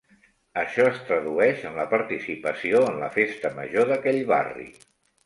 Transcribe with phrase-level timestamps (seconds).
[0.59, 4.67] Això es tradueix en la participació en la festa major d'aquell barri.